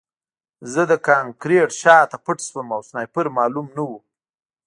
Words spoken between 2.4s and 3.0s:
شوم او